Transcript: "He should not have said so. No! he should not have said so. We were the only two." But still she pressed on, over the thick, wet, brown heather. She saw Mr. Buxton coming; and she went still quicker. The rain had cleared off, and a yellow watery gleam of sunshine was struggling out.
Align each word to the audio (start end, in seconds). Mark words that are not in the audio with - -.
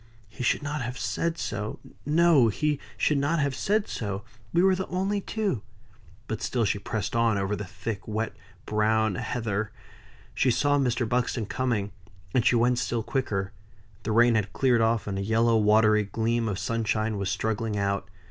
"He 0.29 0.41
should 0.43 0.63
not 0.63 0.81
have 0.81 0.97
said 0.97 1.37
so. 1.37 1.77
No! 2.07 2.47
he 2.47 2.79
should 2.97 3.19
not 3.19 3.37
have 3.39 3.53
said 3.53 3.87
so. 3.87 4.23
We 4.51 4.63
were 4.63 4.73
the 4.75 4.87
only 4.87 5.21
two." 5.21 5.61
But 6.27 6.41
still 6.41 6.65
she 6.65 6.79
pressed 6.79 7.15
on, 7.15 7.37
over 7.37 7.55
the 7.55 7.65
thick, 7.65 8.07
wet, 8.07 8.35
brown 8.65 9.13
heather. 9.13 9.71
She 10.33 10.49
saw 10.49 10.79
Mr. 10.79 11.07
Buxton 11.07 11.45
coming; 11.45 11.91
and 12.33 12.43
she 12.43 12.55
went 12.55 12.79
still 12.79 13.03
quicker. 13.03 13.51
The 14.01 14.11
rain 14.11 14.33
had 14.33 14.53
cleared 14.53 14.81
off, 14.81 15.05
and 15.05 15.19
a 15.19 15.23
yellow 15.23 15.55
watery 15.55 16.05
gleam 16.05 16.49
of 16.49 16.57
sunshine 16.57 17.19
was 17.19 17.29
struggling 17.29 17.77
out. 17.77 18.09